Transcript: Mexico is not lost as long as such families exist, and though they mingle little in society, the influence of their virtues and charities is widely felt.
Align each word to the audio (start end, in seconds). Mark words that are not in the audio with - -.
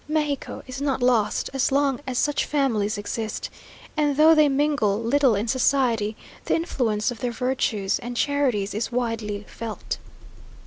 Mexico 0.07 0.63
is 0.65 0.81
not 0.81 1.03
lost 1.03 1.51
as 1.53 1.71
long 1.71 1.99
as 2.07 2.17
such 2.17 2.45
families 2.47 2.97
exist, 2.97 3.51
and 3.95 4.17
though 4.17 4.33
they 4.33 4.49
mingle 4.49 4.99
little 4.99 5.35
in 5.35 5.47
society, 5.47 6.17
the 6.45 6.55
influence 6.55 7.11
of 7.11 7.19
their 7.19 7.29
virtues 7.31 7.99
and 7.99 8.17
charities 8.17 8.73
is 8.73 8.91
widely 8.91 9.43
felt. 9.47 9.99